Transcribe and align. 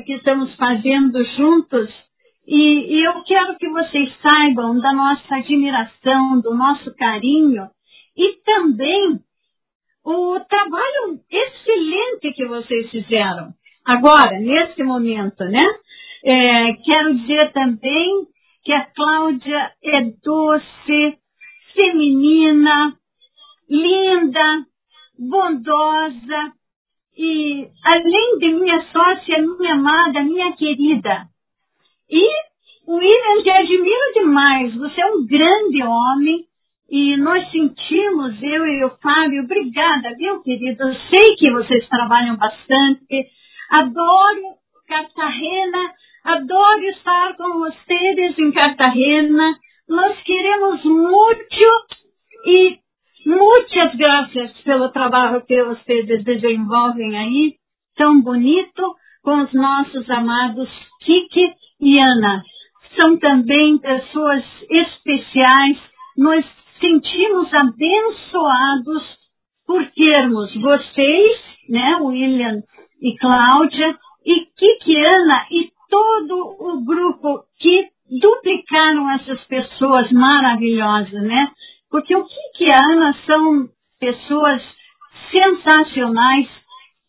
que 0.00 0.14
estamos 0.14 0.54
fazendo 0.56 1.24
juntos. 1.36 1.90
E, 2.46 2.96
e 2.96 3.04
eu 3.04 3.22
quero 3.24 3.56
que 3.56 3.68
vocês 3.68 4.12
saibam 4.20 4.78
da 4.80 4.92
nossa 4.92 5.36
admiração, 5.36 6.40
do 6.40 6.54
nosso 6.54 6.94
carinho 6.96 7.68
e 8.16 8.36
também 8.44 9.20
o 10.04 10.40
trabalho 10.48 11.20
excelente 11.30 12.32
que 12.34 12.46
vocês 12.46 12.90
fizeram. 12.90 13.52
Agora, 13.84 14.38
nesse 14.38 14.82
momento, 14.82 15.44
né? 15.44 15.64
É, 16.24 16.72
quero 16.84 17.14
dizer 17.16 17.52
também 17.52 18.26
que 18.64 18.72
a 18.72 18.86
Cláudia 18.94 19.72
é 19.82 20.02
doce, 20.22 21.18
feminina, 21.74 22.96
linda, 23.68 24.66
bondosa 25.18 26.52
e, 27.16 27.68
além 27.84 28.38
de 28.38 28.52
minha 28.54 28.84
sócia, 28.92 29.42
minha 29.42 29.74
amada, 29.74 30.22
minha 30.22 30.52
querida. 30.56 31.26
E 32.10 32.22
o 32.86 32.96
William 32.96 33.42
te 33.42 33.50
admiro 33.50 34.12
demais. 34.14 34.74
Você 34.76 35.00
é 35.00 35.06
um 35.06 35.26
grande 35.26 35.82
homem 35.82 36.44
e 36.90 37.16
nós 37.16 37.50
sentimos, 37.50 38.42
eu 38.42 38.66
e 38.66 38.84
o 38.84 38.90
Fábio, 39.02 39.44
obrigada, 39.44 40.14
viu, 40.16 40.42
querido? 40.42 40.82
Eu 40.88 40.94
sei 40.94 41.36
que 41.36 41.50
vocês 41.50 41.88
trabalham 41.88 42.36
bastante. 42.36 43.26
Adoro 43.70 44.56
Cartagena 44.86 45.92
Adoro 46.24 46.84
estar 46.84 47.36
com 47.36 47.58
vocês 47.58 48.38
em 48.38 48.52
Cartagena. 48.52 49.58
Nós 49.88 50.22
queremos 50.22 50.84
muito 50.84 51.66
e 52.46 52.78
muitas 53.26 53.94
graças 53.96 54.52
pelo 54.62 54.90
trabalho 54.90 55.44
que 55.44 55.62
vocês 55.64 56.24
desenvolvem 56.24 57.16
aí, 57.16 57.54
tão 57.96 58.20
bonito, 58.22 58.82
com 59.22 59.42
os 59.42 59.52
nossos 59.52 60.08
amados 60.10 60.68
Kiki 61.04 61.52
e 61.80 61.98
Ana. 61.98 62.42
São 62.96 63.18
também 63.18 63.78
pessoas 63.78 64.44
especiais. 64.68 65.78
Nós 66.16 66.44
sentimos 66.80 67.52
abençoados 67.54 69.02
por 69.66 69.86
termos 69.92 70.54
vocês, 70.60 71.40
né, 71.68 71.96
William 72.00 72.62
e 73.00 73.16
Cláudia, 73.18 73.96
e 74.26 74.46
Kikiana 74.56 75.46
e 75.50 75.70
todo 75.88 76.56
o 76.58 76.84
grupo 76.84 77.44
que 77.58 77.88
duplicaram 78.20 79.10
essas 79.10 79.42
pessoas 79.44 80.10
maravilhosas, 80.12 81.22
né? 81.22 81.50
Porque 81.92 82.16
o 82.16 82.24
que 82.24 82.64
que 82.64 82.72
a 82.72 82.92
Ana 82.92 83.14
são 83.26 83.68
pessoas 84.00 84.60
sensacionais 85.30 86.48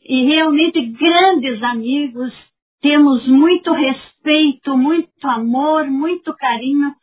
e 0.05 0.25
realmente 0.25 0.81
grandes 0.87 1.61
amigos. 1.63 2.31
Temos 2.81 3.25
muito 3.27 3.71
respeito, 3.71 4.77
muito 4.77 5.09
amor, 5.25 5.85
muito 5.85 6.33
carinho 6.35 6.93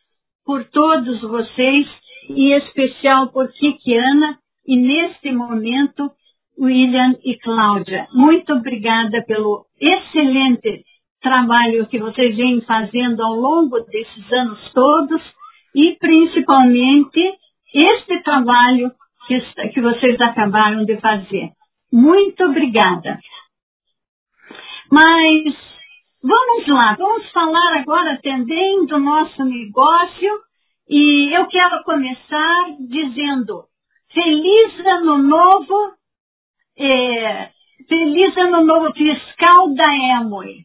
por 0.44 0.64
todos 0.64 1.20
vocês 1.22 1.86
e 2.28 2.52
em 2.52 2.56
especial 2.58 3.28
por 3.32 3.48
Kikiana 3.52 4.38
e 4.66 4.76
neste 4.76 5.32
momento 5.32 6.10
William 6.58 7.14
e 7.24 7.38
Cláudia. 7.38 8.06
Muito 8.12 8.52
obrigada 8.52 9.24
pelo 9.26 9.64
excelente 9.80 10.84
trabalho 11.22 11.86
que 11.86 11.98
vocês 11.98 12.36
vêm 12.36 12.60
fazendo 12.62 13.22
ao 13.22 13.34
longo 13.34 13.80
desses 13.80 14.32
anos 14.32 14.72
todos 14.72 15.22
e 15.74 15.96
principalmente 15.98 17.39
este 17.74 18.22
trabalho 18.22 18.92
que, 19.26 19.40
que 19.72 19.80
vocês 19.80 20.20
acabaram 20.20 20.84
de 20.84 20.96
fazer. 21.00 21.50
Muito 21.92 22.44
obrigada. 22.44 23.18
Mas 24.90 25.54
vamos 26.22 26.66
lá, 26.68 26.94
vamos 26.98 27.30
falar 27.30 27.78
agora 27.78 28.20
também 28.22 28.86
do 28.86 28.98
nosso 28.98 29.44
negócio 29.44 30.40
e 30.88 31.36
eu 31.36 31.46
quero 31.46 31.84
começar 31.84 32.76
dizendo 32.80 33.64
Feliz 34.12 34.86
Ano 34.86 35.18
Novo, 35.18 35.94
é, 36.76 37.50
Feliz 37.88 38.36
Ano 38.36 38.64
Novo 38.64 38.92
Fiscal 38.92 39.74
da 39.74 39.94
Emoi. 40.18 40.64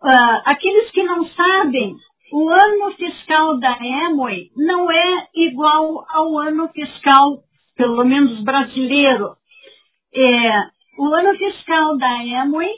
Uh, 0.00 0.42
aqueles 0.44 0.90
que 0.90 1.02
não 1.02 1.26
sabem, 1.30 1.96
o 2.32 2.48
ano 2.48 2.92
fiscal 2.96 3.58
da 3.58 3.76
Emoi 3.80 4.50
não 4.56 4.90
é 4.90 5.28
igual 5.34 6.04
ao 6.08 6.38
ano 6.38 6.68
fiscal, 6.68 7.42
pelo 7.76 8.04
menos 8.04 8.42
brasileiro. 8.42 9.36
É, 10.14 10.50
o 10.98 11.14
ano 11.14 11.36
fiscal 11.36 11.98
da 11.98 12.24
Emoi, 12.24 12.70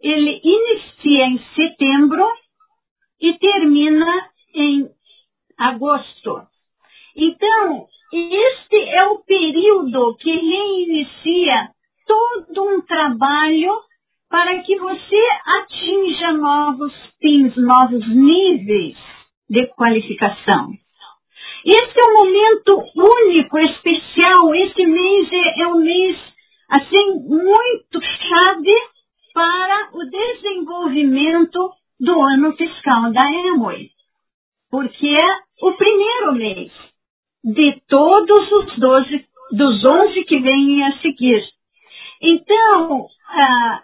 ele 0.00 0.40
inicia 0.42 1.26
em 1.26 1.40
setembro 1.54 2.26
e 3.20 3.38
termina 3.38 4.30
em 4.54 4.88
agosto. 5.58 6.42
Então, 7.16 7.86
este 8.12 8.76
é 8.76 9.04
o 9.06 9.18
período 9.20 10.16
que 10.16 10.30
reinicia 10.30 11.70
todo 12.06 12.64
um 12.64 12.80
trabalho 12.80 13.72
para 14.30 14.62
que 14.62 14.78
você 14.78 15.28
atinja 15.44 16.32
novos 16.34 16.92
fins, 17.20 17.56
novos 17.56 18.08
níveis 18.08 18.96
de 19.48 19.66
qualificação. 19.74 20.70
Esse 21.66 22.00
é 22.00 22.06
um 22.06 22.14
momento 22.14 22.84
único, 22.94 23.58
especial. 23.58 24.54
Esse 24.54 24.86
mês 24.86 25.28
é, 25.32 25.62
é 25.62 25.66
um 25.66 25.80
mês, 25.80 26.16
assim, 26.70 27.20
muito 27.26 28.00
chave 28.00 28.72
para 29.34 29.90
o 29.94 30.04
desenvolvimento 30.08 31.72
do 31.98 32.22
ano 32.22 32.56
fiscal 32.56 33.12
da 33.12 33.30
Emoi. 33.32 33.90
Porque 34.70 35.08
é 35.08 35.66
o 35.66 35.72
primeiro 35.72 36.32
mês 36.34 36.72
de 37.42 37.82
todos 37.88 38.52
os 38.52 38.78
12, 38.78 39.26
dos 39.52 39.84
11 39.84 40.24
que 40.24 40.38
vêm 40.38 40.84
a 40.84 40.98
seguir. 41.00 41.42
Então, 42.22 43.06
ah, 43.28 43.82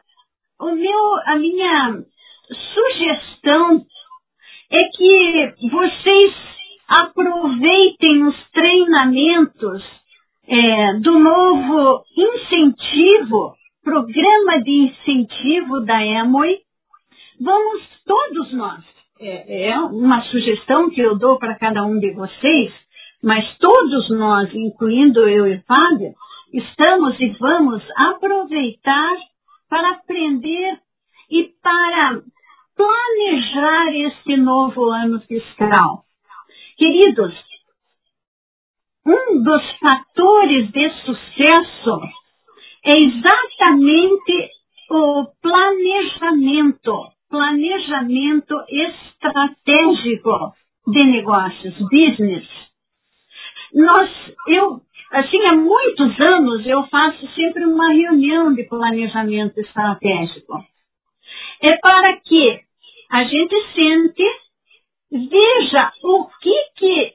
o 0.59 0.75
meu, 0.75 1.15
a 1.27 1.37
minha 1.37 2.03
sugestão 2.75 3.85
é 4.71 4.79
que 4.97 5.69
vocês 5.71 6.35
aproveitem 6.89 8.25
os 8.27 8.51
treinamentos 8.53 9.83
é, 10.49 10.95
do 11.01 11.19
novo 11.19 12.03
incentivo, 12.17 13.55
programa 13.83 14.63
de 14.63 14.71
incentivo 14.71 15.81
da 15.81 16.05
Emoi. 16.05 16.59
Vamos 17.41 17.83
todos 18.07 18.53
nós, 18.55 18.85
é, 19.21 19.69
é 19.71 19.79
uma 19.79 20.23
sugestão 20.23 20.91
que 20.91 21.01
eu 21.01 21.19
dou 21.19 21.39
para 21.39 21.59
cada 21.59 21.85
um 21.85 21.99
de 21.99 22.13
vocês, 22.13 22.73
mas 23.23 23.45
todos 23.59 24.11
nós, 24.11 24.55
incluindo 24.55 25.29
eu 25.29 25.47
e 25.49 25.63
Fábio, 25.63 26.15
estamos 26.53 27.21
e 27.21 27.29
vamos 27.39 27.83
aproveitar 27.97 29.17
para 29.69 29.91
aprender 29.93 30.81
e 31.31 31.45
para 31.63 32.23
planejar 32.77 33.95
este 33.95 34.37
novo 34.37 34.91
ano 34.91 35.21
fiscal. 35.21 36.05
Queridos, 36.77 37.35
um 39.07 39.43
dos 39.43 39.63
fatores 39.79 40.71
de 40.73 40.91
sucesso 41.05 42.01
é 42.85 42.99
exatamente 42.99 44.51
o 44.91 45.27
planejamento, 45.43 46.93
planejamento 47.29 48.55
estratégico 48.69 50.55
de 50.87 51.05
negócios, 51.05 51.75
business. 51.91 52.47
Nós, 53.75 54.11
eu 54.49 54.81
Assim, 55.13 55.39
há 55.51 55.57
muitos 55.57 56.21
anos 56.21 56.67
eu 56.67 56.87
faço 56.89 57.27
sempre 57.35 57.65
uma 57.65 57.93
reunião 57.93 58.53
de 58.53 58.65
planejamento 58.65 59.59
estratégico. 59.59 60.53
É 61.63 61.77
para 61.79 62.21
que 62.21 62.61
a 63.11 63.25
gente 63.25 63.55
sente, 63.75 64.25
veja 65.11 65.93
o 66.03 66.27
que 66.41 66.67
que, 66.77 67.13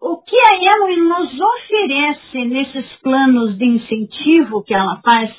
o 0.00 0.22
que 0.22 0.36
a 0.36 0.56
Eloi 0.56 0.96
nos 0.96 1.40
oferece 1.40 2.44
nesses 2.46 2.92
planos 3.00 3.56
de 3.58 3.64
incentivo 3.64 4.64
que 4.64 4.74
ela 4.74 5.00
faz 5.02 5.32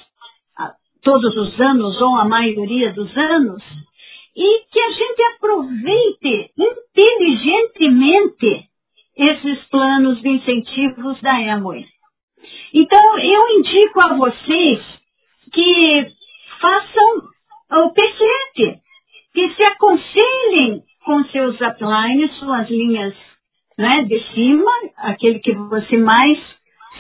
todos 1.05 1.37
os 1.37 1.61
anos 1.61 2.01
ou 2.01 2.17
a 2.17 2.25
maioria 2.25 2.91
dos 2.91 3.15
anos 3.15 3.63
e 4.35 4.65
que 4.71 4.81
a 4.81 4.91
gente 4.91 5.23
aproveite 5.35 6.51
inteligentemente 6.57 8.67
esses 9.15 9.63
planos 9.69 10.19
de 10.21 10.29
incentivos 10.29 11.21
da 11.21 11.39
Emoi. 11.41 11.85
Então, 12.77 13.19
eu 13.19 13.57
indico 13.57 14.01
a 14.05 14.15
vocês 14.15 14.83
que 15.53 16.07
façam 16.59 17.85
o 17.85 17.93
PCT, 17.93 18.79
que 19.33 19.53
se 19.55 19.63
aconselhem 19.63 20.83
com 21.05 21.23
seus 21.25 21.55
uplines, 21.61 22.37
suas 22.37 22.69
linhas 22.69 23.15
né, 23.77 24.03
de 24.03 24.19
cima, 24.33 24.71
aquele 24.97 25.39
que 25.39 25.53
você 25.53 25.95
mais 25.95 26.37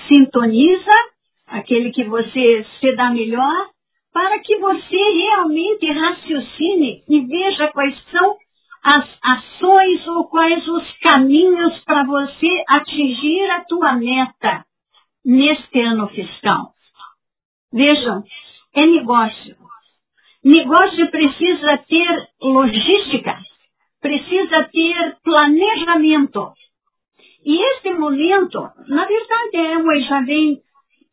sintoniza, 0.07 0.91
aquele 1.45 1.91
que 1.91 2.05
você 2.05 2.65
se 2.79 2.95
dá 2.95 3.09
melhor, 3.09 3.67
para 4.13 4.39
que 4.39 4.55
você 4.55 4.95
realmente 4.95 5.91
raciocine 5.91 7.03
e 7.09 7.19
veja 7.19 7.67
quais 7.73 8.01
são 8.11 8.37
as 8.81 9.05
ações 9.21 10.07
ou 10.07 10.29
quais 10.29 10.65
os 10.67 10.97
caminhos 10.99 11.83
para 11.83 12.05
você 12.05 12.63
atingir 12.69 13.51
a 13.51 13.65
tua 13.65 13.93
meta. 13.95 14.44
Vejam, 17.75 18.23
é 18.73 18.85
negócio. 18.85 19.57
Negócio 20.41 21.11
precisa 21.11 21.77
ter 21.89 22.29
logística, 22.41 23.37
precisa 24.01 24.63
ter 24.71 25.17
planejamento. 25.21 26.53
E 27.45 27.61
este 27.73 27.91
momento, 27.91 28.61
na 28.87 29.05
verdade, 29.05 29.57
a 29.57 29.75
Amway 29.75 30.01
já 30.03 30.21
vem 30.21 30.61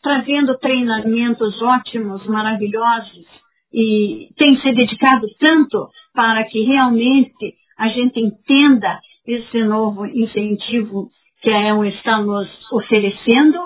trazendo 0.00 0.56
treinamentos 0.58 1.60
ótimos, 1.62 2.24
maravilhosos, 2.26 3.26
e 3.74 4.28
tem 4.36 4.56
se 4.60 4.72
dedicado 4.72 5.26
tanto 5.40 5.88
para 6.14 6.44
que 6.44 6.62
realmente 6.62 7.54
a 7.76 7.88
gente 7.88 8.20
entenda 8.20 9.00
esse 9.26 9.64
novo 9.64 10.06
incentivo 10.06 11.10
que 11.40 11.50
a 11.50 11.70
EL 11.70 11.84
está 11.86 12.20
nos 12.20 12.48
oferecendo. 12.70 13.58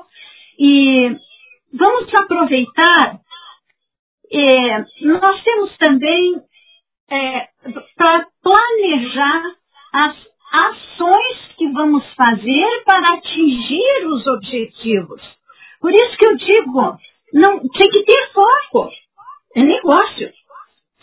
E 0.59 1.26
vamos 1.73 2.13
aproveitar, 2.15 3.21
é, 4.33 4.79
nós 5.03 5.43
temos 5.43 5.77
também 5.79 6.43
é, 7.11 7.49
para 7.97 8.27
planejar 8.43 9.43
as 9.93 10.17
ações 10.53 11.55
que 11.57 11.69
vamos 11.73 12.05
fazer 12.15 12.83
para 12.85 13.15
atingir 13.15 14.07
os 14.07 14.27
objetivos. 14.27 15.23
Por 15.81 15.93
isso 15.93 16.17
que 16.17 16.27
eu 16.27 16.37
digo, 16.37 16.99
não 17.33 17.61
tem 17.61 17.91
que 17.91 18.05
ter 18.05 18.33
foco. 18.33 18.91
É 19.55 19.63
negócio. 19.63 20.33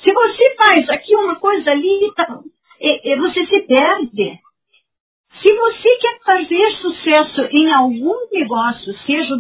Se 0.04 0.14
você 0.14 0.56
faz 0.56 0.90
aqui 0.90 1.16
uma 1.16 1.36
coisa 1.36 1.72
ali, 1.72 2.12
tá, 2.16 2.40
é, 2.80 3.14
é, 3.14 3.18
você 3.18 3.46
se 3.46 3.62
perde. 3.62 4.40
Se 5.42 5.54
você 5.56 5.98
quer 6.00 6.20
fazer 6.26 6.72
sucesso 6.82 7.42
em 7.52 7.74
algum 7.74 8.13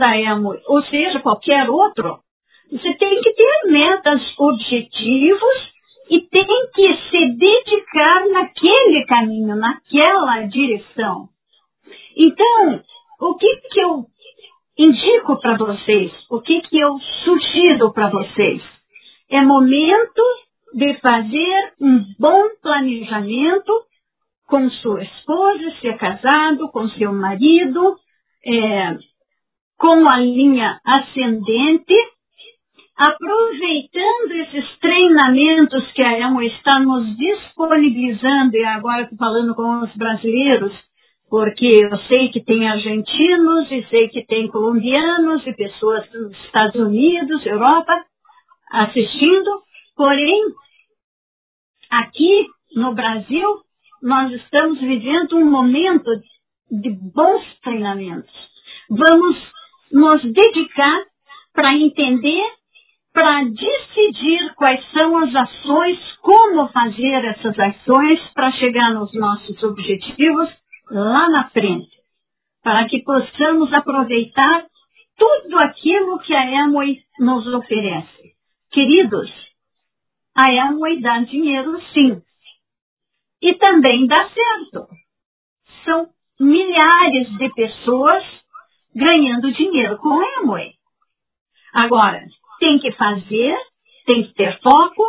da 0.03 0.17
Emo 0.17 0.53
ou 0.67 0.83
seja 0.83 1.21
qualquer 1.21 1.69
outro, 1.69 2.19
você 2.69 2.93
tem 2.95 3.21
que 3.21 3.31
ter 3.31 3.71
metas, 3.71 4.21
objetivos 4.37 5.73
e 6.09 6.19
tem 6.19 6.45
que 6.73 6.93
se 7.09 7.37
dedicar 7.37 8.27
naquele 8.29 9.05
caminho, 9.05 9.55
naquela 9.55 10.41
direção. 10.47 11.29
Então, 12.17 12.81
o 13.21 13.35
que, 13.37 13.55
que 13.71 13.79
eu 13.79 14.05
indico 14.77 15.39
para 15.39 15.55
vocês? 15.55 16.11
O 16.29 16.41
que, 16.41 16.61
que 16.63 16.77
eu 16.77 16.99
sugiro 17.23 17.93
para 17.93 18.09
vocês? 18.09 18.61
É 19.29 19.41
momento 19.41 20.21
de 20.73 20.95
fazer 20.95 21.73
um 21.79 22.03
bom 22.19 22.43
planejamento 22.61 23.71
com 24.47 24.69
sua 24.69 25.03
esposa, 25.03 25.71
se 25.79 25.87
é 25.87 25.97
casado, 25.97 26.69
com 26.71 26.89
seu 26.89 27.13
marido, 27.13 27.95
é, 28.45 28.97
com 29.77 30.09
a 30.09 30.17
linha 30.17 30.79
ascendente, 30.85 31.95
aproveitando 32.95 34.31
esses 34.31 34.79
treinamentos 34.79 35.91
que 35.93 36.01
a 36.01 36.19
EMO 36.19 36.41
está 36.43 36.79
nos 36.79 37.17
disponibilizando, 37.17 38.55
e 38.55 38.65
agora 38.65 39.03
estou 39.03 39.17
falando 39.17 39.55
com 39.55 39.81
os 39.83 39.93
brasileiros, 39.95 40.73
porque 41.29 41.65
eu 41.65 41.97
sei 42.07 42.29
que 42.29 42.43
tem 42.43 42.67
argentinos 42.67 43.71
e 43.71 43.83
sei 43.89 44.07
que 44.09 44.25
tem 44.25 44.47
colombianos 44.47 45.45
e 45.47 45.53
pessoas 45.53 46.07
dos 46.11 46.31
Estados 46.45 46.75
Unidos, 46.75 47.45
Europa, 47.45 48.05
assistindo, 48.71 49.49
porém, 49.95 50.43
aqui 51.89 52.47
no 52.75 52.93
Brasil, 52.93 53.49
nós 54.01 54.31
estamos 54.33 54.79
vivendo 54.79 55.37
um 55.37 55.49
momento 55.49 56.09
de 56.69 56.89
bons 56.91 57.43
treinamentos. 57.63 58.33
Vamos 58.89 59.37
nos 59.93 60.21
dedicar 60.23 61.05
para 61.53 61.73
entender, 61.75 62.43
para 63.13 63.43
decidir 63.43 64.53
quais 64.55 64.83
são 64.91 65.17
as 65.19 65.35
ações, 65.35 65.99
como 66.21 66.67
fazer 66.69 67.23
essas 67.25 67.57
ações 67.59 68.19
para 68.33 68.51
chegar 68.53 68.91
nos 68.91 69.13
nossos 69.13 69.61
objetivos 69.63 70.49
lá 70.89 71.29
na 71.29 71.49
frente, 71.49 71.95
para 72.63 72.87
que 72.89 73.03
possamos 73.03 73.71
aproveitar 73.71 74.65
tudo 75.15 75.59
aquilo 75.59 76.19
que 76.19 76.33
a 76.33 76.65
Amway 76.65 76.99
nos 77.19 77.45
oferece. 77.53 78.33
Queridos, 78.71 79.31
a 80.35 80.49
Amway 80.69 80.99
dá 81.01 81.19
dinheiro 81.19 81.79
sim, 81.93 82.19
e 83.43 83.53
também 83.55 84.07
dá 84.07 84.27
certo. 84.29 84.87
São 85.85 86.09
milhares 86.39 87.29
de 87.37 87.49
pessoas 87.53 88.42
ganhando 88.95 89.51
dinheiro 89.53 89.97
com 89.97 90.09
a 90.09 90.39
Amway. 90.39 90.73
Agora, 91.73 92.23
tem 92.59 92.79
que 92.79 92.91
fazer, 92.93 93.57
tem 94.05 94.23
que 94.23 94.33
ter 94.33 94.59
foco, 94.61 95.03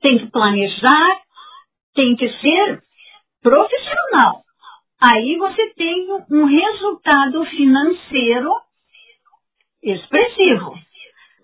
tem 0.00 0.18
que 0.18 0.30
planejar, 0.30 1.20
tem 1.94 2.14
que 2.16 2.28
ser 2.40 2.82
profissional. 3.42 4.42
Aí 5.02 5.36
você 5.36 5.74
tem 5.74 6.06
um 6.30 6.44
resultado 6.46 7.44
financeiro 7.46 8.52
expressivo. 9.82 10.74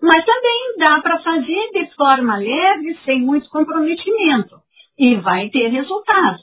Mas 0.01 0.25
também 0.25 0.77
dá 0.79 0.99
para 1.01 1.19
fazer 1.19 1.69
de 1.73 1.95
forma 1.95 2.37
leve, 2.37 2.97
sem 3.05 3.21
muito 3.21 3.47
comprometimento 3.49 4.59
e 4.97 5.15
vai 5.15 5.49
ter 5.49 5.67
resultado. 5.69 6.39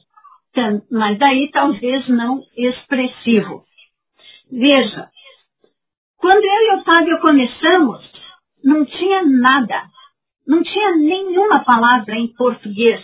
Mas 0.90 1.18
daí 1.18 1.50
talvez 1.50 2.08
não 2.08 2.40
expressivo. 2.56 3.64
Veja, 4.50 5.08
quando 6.18 6.44
eu 6.44 6.50
e 6.50 6.70
o 6.74 6.80
Otávio 6.80 7.20
começamos, 7.20 8.10
não 8.64 8.84
tinha 8.84 9.24
nada, 9.24 9.84
não 10.46 10.62
tinha 10.62 10.96
nenhuma 10.96 11.60
palavra 11.64 12.16
em 12.16 12.26
português. 12.34 13.00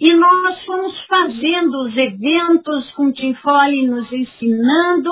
E 0.00 0.14
nós 0.14 0.64
fomos 0.64 0.98
fazendo 1.06 1.84
os 1.84 1.96
eventos 1.96 2.90
com 2.92 3.06
o 3.06 3.12
Tim 3.12 3.34
Foley 3.34 3.86
nos 3.86 4.10
ensinando. 4.10 5.10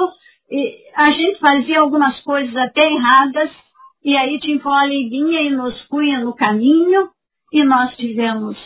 a 0.97 1.11
gente 1.11 1.39
fazia 1.39 1.81
algumas 1.81 2.19
coisas 2.21 2.57
até 2.57 2.87
erradas, 2.91 3.51
e 4.03 4.17
aí 4.17 4.41
Tim 4.41 4.59
Foley 4.59 5.09
vinha 5.11 5.43
e 5.43 5.51
nos 5.51 5.79
punha 5.89 6.21
no 6.21 6.35
caminho, 6.35 7.11
e 7.53 7.65
nós 7.65 7.95
tivemos 7.97 8.57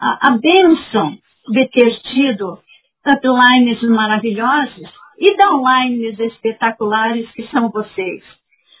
a, 0.00 0.30
a 0.30 0.38
bênção 0.38 1.18
de 1.48 1.68
ter 1.68 2.00
tido 2.14 2.58
uplines 3.06 3.82
maravilhosos 3.82 5.01
e 5.22 5.36
downlines 5.36 6.18
espetaculares 6.18 7.30
que 7.30 7.46
são 7.46 7.70
vocês. 7.70 8.24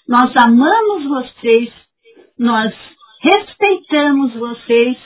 Nós 0.08 0.36
amamos 0.36 1.08
vocês, 1.08 1.72
nós 2.36 2.74
respeitamos 3.22 4.34
vocês 4.34 4.98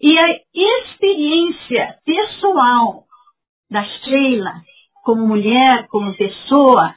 e 0.00 0.18
a 0.18 0.26
experiência 0.52 1.94
pessoal 2.04 3.04
da 3.70 3.84
Sheila 3.84 4.54
como 5.04 5.24
mulher, 5.24 5.86
como 5.86 6.16
pessoa, 6.16 6.96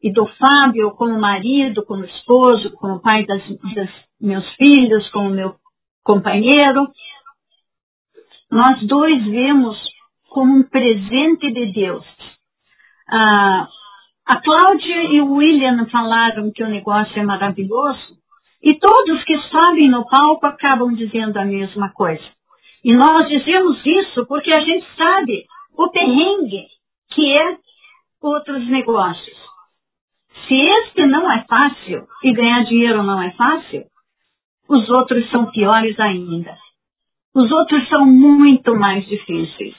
e 0.00 0.12
do 0.12 0.24
Fábio 0.26 0.92
como 0.92 1.18
marido, 1.18 1.84
como 1.84 2.04
esposo, 2.04 2.70
como 2.76 3.02
pai 3.02 3.26
das, 3.26 3.42
das 3.74 3.90
meus 4.20 4.48
filhos, 4.54 5.10
como 5.10 5.30
meu 5.30 5.56
companheiro, 6.04 6.86
nós 8.52 8.86
dois 8.86 9.24
vemos 9.24 9.76
como 10.28 10.58
um 10.58 10.62
presente 10.62 11.52
de 11.52 11.72
Deus. 11.72 12.06
Ah, 13.12 13.68
a 14.26 14.40
Cláudia 14.40 15.02
e 15.12 15.20
o 15.20 15.32
William 15.34 15.86
falaram 15.90 16.52
que 16.52 16.62
o 16.62 16.68
negócio 16.68 17.18
é 17.18 17.24
maravilhoso 17.24 18.16
e 18.62 18.74
todos 18.78 19.24
que 19.24 19.36
sobem 19.48 19.90
no 19.90 20.06
palco 20.08 20.46
acabam 20.46 20.94
dizendo 20.94 21.36
a 21.38 21.44
mesma 21.44 21.90
coisa. 21.92 22.22
E 22.84 22.94
nós 22.94 23.28
dizemos 23.28 23.84
isso 23.84 24.24
porque 24.26 24.52
a 24.52 24.60
gente 24.60 24.86
sabe 24.96 25.44
o 25.76 25.90
perrengue 25.90 26.66
que 27.10 27.32
é 27.36 27.56
outros 28.22 28.68
negócios. 28.68 29.36
Se 30.46 30.54
este 30.54 31.06
não 31.06 31.30
é 31.30 31.44
fácil 31.48 32.06
e 32.22 32.32
ganhar 32.32 32.64
dinheiro 32.64 33.02
não 33.02 33.20
é 33.20 33.32
fácil, 33.32 33.84
os 34.68 34.88
outros 34.90 35.28
são 35.30 35.50
piores 35.50 35.98
ainda. 35.98 36.56
Os 37.34 37.50
outros 37.50 37.88
são 37.88 38.06
muito 38.06 38.76
mais 38.76 39.04
difíceis. 39.06 39.74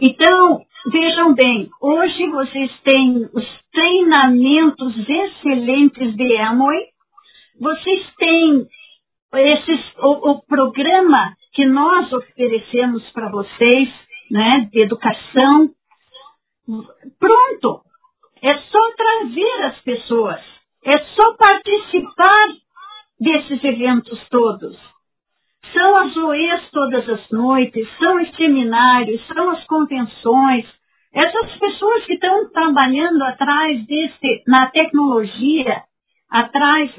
Então, 0.00 0.64
vejam 0.86 1.34
bem, 1.34 1.70
hoje 1.80 2.30
vocês 2.30 2.70
têm 2.82 3.28
os 3.32 3.44
treinamentos 3.72 4.94
excelentes 5.08 6.14
de 6.14 6.36
Amway, 6.38 6.86
vocês 7.60 8.14
têm 8.16 8.66
esses, 9.34 9.96
o, 9.98 10.30
o 10.30 10.42
programa 10.46 11.34
que 11.52 11.66
nós 11.66 12.12
oferecemos 12.12 13.02
para 13.12 13.30
vocês, 13.30 13.88
né, 14.30 14.68
de 14.72 14.82
educação. 14.82 15.70
Pronto! 17.18 17.82
É 18.42 18.58
só 18.58 18.90
trazer 18.96 19.64
as 19.64 19.80
pessoas, 19.80 20.40
é 20.84 20.98
só 20.98 21.34
participar 21.36 22.48
desses 23.18 23.64
eventos 23.64 24.20
todos. 24.28 24.76
São 25.72 25.96
as 25.96 26.16
OEs 26.16 26.70
todas 26.70 27.08
as 27.08 27.30
noites, 27.30 27.88
são 27.98 28.22
os 28.22 28.36
seminários, 28.36 29.26
são 29.26 29.50
as 29.50 29.64
convenções, 29.64 30.66
Essas 31.14 31.56
pessoas 31.58 32.04
que 32.06 32.14
estão 32.14 32.50
trabalhando 32.50 33.22
atrás 33.22 33.86
desse, 33.86 34.42
na 34.48 34.68
tecnologia, 34.70 35.82
atrás 36.28 36.90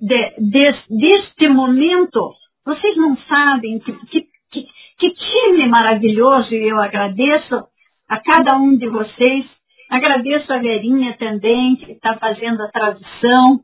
de, 0.00 0.30
de, 0.40 0.72
deste 0.90 1.48
momento, 1.48 2.32
vocês 2.66 2.96
não 2.96 3.16
sabem 3.28 3.78
que, 3.78 3.92
que, 4.06 4.22
que, 4.50 4.66
que 4.98 5.10
time 5.10 5.68
maravilhoso 5.68 6.52
eu 6.52 6.80
agradeço 6.80 7.62
a 8.08 8.18
cada 8.18 8.56
um 8.56 8.76
de 8.76 8.88
vocês. 8.88 9.46
Agradeço 9.88 10.52
a 10.52 10.58
Verinha 10.58 11.16
também, 11.16 11.76
que 11.76 11.92
está 11.92 12.16
fazendo 12.16 12.60
a 12.62 12.70
tradução, 12.72 13.60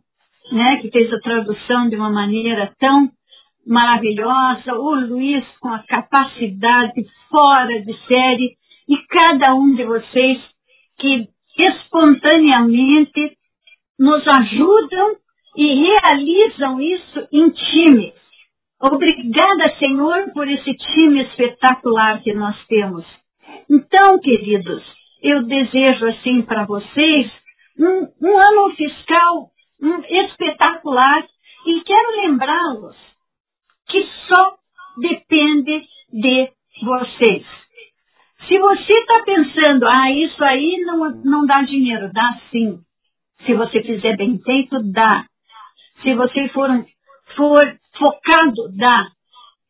né, 0.52 0.76
que 0.76 0.90
fez 0.90 1.12
a 1.12 1.18
tradução 1.18 1.88
de 1.88 1.96
uma 1.96 2.10
maneira 2.10 2.72
tão 2.78 3.08
maravilhosa, 3.66 4.72
o 4.74 4.94
Luiz 4.94 5.44
com 5.60 5.68
a 5.68 5.80
capacidade 5.80 7.04
fora 7.28 7.80
de 7.80 7.92
série 8.06 8.56
e 8.88 8.96
cada 9.08 9.54
um 9.54 9.74
de 9.74 9.84
vocês 9.84 10.38
que 10.98 11.28
espontaneamente 11.58 13.36
nos 13.98 14.22
ajudam 14.26 15.16
e 15.56 15.74
realizam 15.74 16.80
isso 16.80 17.28
em 17.32 17.50
time. 17.50 18.12
Obrigada, 18.80 19.74
Senhor, 19.78 20.32
por 20.32 20.46
esse 20.46 20.74
time 20.74 21.22
espetacular 21.22 22.22
que 22.22 22.34
nós 22.34 22.56
temos. 22.66 23.04
Então, 23.70 24.18
queridos, 24.20 24.82
eu 25.22 25.42
desejo 25.44 26.06
assim 26.08 26.42
para 26.42 26.66
vocês 26.66 27.30
um, 27.78 28.06
um 28.20 28.38
ano 28.38 28.74
fiscal 28.76 29.50
um, 29.82 29.98
espetacular 30.04 31.26
e 31.66 31.80
quero 31.80 32.20
lembrá-los 32.22 32.96
que 33.88 34.06
só 34.28 34.56
depende 34.98 35.82
de 36.12 36.50
vocês. 36.82 37.46
Se 38.48 38.58
você 38.58 38.92
está 38.92 39.22
pensando, 39.24 39.86
ah, 39.88 40.10
isso 40.10 40.44
aí 40.44 40.78
não, 40.84 41.10
não 41.24 41.46
dá 41.46 41.62
dinheiro, 41.62 42.12
dá 42.12 42.38
sim. 42.50 42.78
Se 43.44 43.54
você 43.54 43.82
fizer 43.82 44.16
bem 44.16 44.38
feito, 44.38 44.78
dá. 44.92 45.24
Se 46.02 46.14
você 46.14 46.48
for, 46.50 46.68
for 47.36 47.76
focado, 47.98 48.76
dá. 48.76 49.08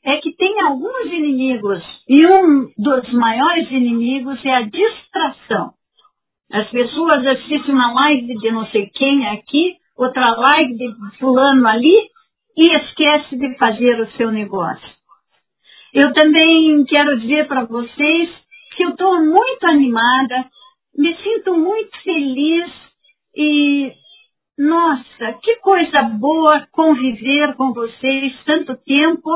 É 0.04 0.18
que 0.18 0.37
tem 0.37 0.61
alguns 0.61 1.06
inimigos, 1.06 1.83
e 2.09 2.26
um 2.26 2.71
dos 2.76 3.12
maiores 3.12 3.71
inimigos 3.71 4.45
é 4.45 4.54
a 4.54 4.62
distração. 4.62 5.73
As 6.52 6.68
pessoas 6.71 7.26
assistem 7.26 7.75
uma 7.75 7.92
live 7.92 8.38
de 8.38 8.52
não 8.52 8.66
sei 8.66 8.88
quem 8.95 9.26
aqui, 9.28 9.75
outra 9.97 10.30
live 10.37 10.76
de 10.76 11.18
fulano 11.18 11.66
ali, 11.66 11.95
e 12.56 12.76
esquece 12.76 13.37
de 13.37 13.56
fazer 13.59 14.00
o 14.00 14.11
seu 14.12 14.30
negócio. 14.30 14.97
Eu 15.92 16.12
também 16.12 16.85
quero 16.85 17.18
dizer 17.21 17.49
para 17.49 17.64
vocês 17.64 18.46
que 18.76 18.85
eu 18.85 18.90
estou 18.90 19.25
muito 19.25 19.66
animada, 19.66 20.47
me 20.97 21.16
sinto 21.16 21.56
muito 21.56 21.90
feliz 22.02 22.71
e, 23.35 23.92
nossa, 24.59 25.33
que 25.42 25.56
coisa 25.56 26.02
boa 26.02 26.66
conviver 26.73 27.54
com 27.56 27.73
vocês 27.73 28.33
tanto 28.45 28.76
tempo 28.85 29.30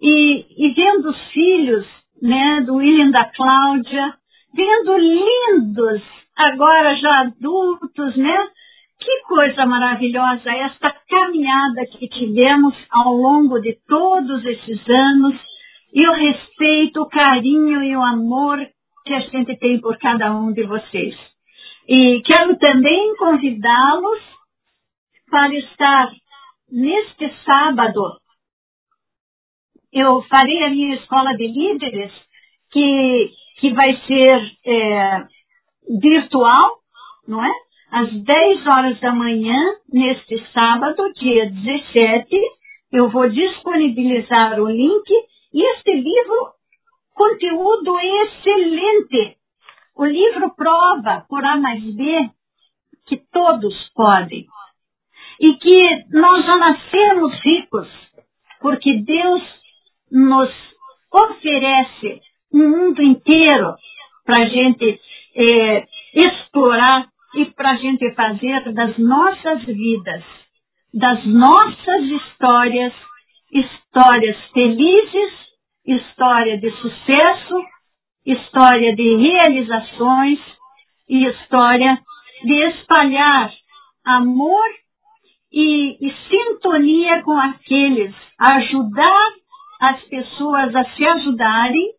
e, 0.00 0.46
e 0.58 0.74
vendo 0.74 1.10
os 1.10 1.20
filhos, 1.32 1.86
né, 2.22 2.62
do 2.62 2.76
William 2.76 3.10
da 3.10 3.24
Cláudia, 3.24 4.14
vendo 4.54 4.96
lindos, 4.96 6.02
agora 6.36 6.96
já 6.96 7.20
adultos, 7.20 8.16
né, 8.16 8.48
que 9.00 9.20
coisa 9.28 9.66
maravilhosa 9.66 10.50
esta 10.50 10.94
caminhada 11.08 11.84
que 11.86 12.08
tivemos 12.08 12.74
ao 12.90 13.12
longo 13.12 13.60
de 13.60 13.76
todos 13.86 14.44
esses 14.44 14.80
anos. 14.88 15.34
E 15.92 16.08
o 16.08 16.12
respeito, 16.12 17.02
o 17.02 17.08
carinho 17.08 17.82
e 17.82 17.96
o 17.96 18.02
amor 18.02 18.58
que 19.04 19.12
a 19.12 19.20
gente 19.20 19.56
tem 19.58 19.80
por 19.80 19.98
cada 19.98 20.34
um 20.34 20.52
de 20.52 20.64
vocês. 20.64 21.14
E 21.88 22.22
quero 22.22 22.56
também 22.58 23.16
convidá-los 23.16 24.20
para 25.30 25.54
estar 25.54 26.10
neste 26.70 27.32
sábado. 27.44 28.18
Eu 29.92 30.22
farei 30.22 30.64
a 30.64 30.70
minha 30.70 30.96
escola 30.96 31.36
de 31.36 31.46
líderes, 31.46 32.12
que, 32.70 33.30
que 33.60 33.72
vai 33.74 33.96
ser 34.06 34.52
é, 34.66 35.26
virtual, 36.00 36.78
não 37.28 37.44
é? 37.44 37.50
às 37.94 38.10
10 38.10 38.66
horas 38.66 38.98
da 38.98 39.12
manhã, 39.12 39.56
neste 39.92 40.44
sábado, 40.52 41.12
dia 41.14 41.48
17, 41.48 42.26
eu 42.90 43.08
vou 43.08 43.28
disponibilizar 43.28 44.60
o 44.60 44.68
link 44.68 45.08
e 45.52 45.62
este 45.62 45.92
livro, 45.92 46.54
conteúdo 47.14 47.98
excelente. 48.00 49.38
O 49.96 50.04
livro 50.04 50.54
prova, 50.54 51.24
por 51.28 51.44
A 51.44 51.56
mais 51.56 51.82
B, 51.82 52.30
que 53.06 53.16
todos 53.32 53.74
podem. 53.94 54.46
E 55.40 55.54
que 55.54 56.04
nós 56.10 56.44
já 56.44 56.56
nascemos 56.56 57.32
ricos, 57.40 57.88
porque 58.60 58.98
Deus 58.98 59.42
nos 60.10 60.50
oferece 61.10 62.20
um 62.52 62.68
mundo 62.68 63.02
inteiro 63.02 63.74
para 64.24 64.44
a 64.44 64.48
gente 64.48 65.00
é, 65.36 65.86
explorar 66.14 67.08
e 67.34 67.46
para 67.46 67.72
a 67.72 67.76
gente 67.76 68.14
fazer 68.14 68.72
das 68.72 68.96
nossas 68.96 69.64
vidas, 69.64 70.24
das 70.92 71.24
nossas 71.26 72.02
histórias, 72.04 72.92
histórias 73.52 74.36
felizes, 74.52 75.43
história 75.86 76.58
de 76.58 76.70
sucesso, 76.70 77.64
história 78.24 78.94
de 78.96 79.16
realizações 79.16 80.38
e 81.08 81.26
história 81.26 81.98
de 82.42 82.54
espalhar 82.70 83.52
amor 84.04 84.64
e, 85.52 85.96
e 86.00 86.14
sintonia 86.28 87.22
com 87.22 87.38
aqueles, 87.38 88.14
ajudar 88.38 89.32
as 89.80 90.02
pessoas 90.04 90.74
a 90.74 90.84
se 90.94 91.06
ajudarem, 91.06 91.92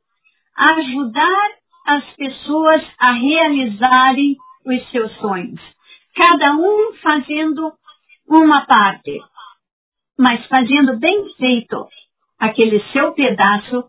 ajudar 0.58 1.50
as 1.88 2.04
pessoas 2.16 2.84
a 3.00 3.12
realizarem 3.12 4.36
os 4.66 4.92
seus 4.92 5.16
sonhos. 5.18 5.62
Cada 6.16 6.56
um 6.56 6.94
fazendo 7.02 7.72
uma 8.28 8.66
parte, 8.66 9.22
mas 10.18 10.44
fazendo 10.48 10.98
bem 10.98 11.26
feito 11.38 11.88
aquele 12.40 12.84
seu 12.92 13.14
pedaço 13.14 13.86